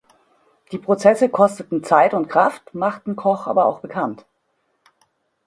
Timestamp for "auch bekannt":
3.67-4.25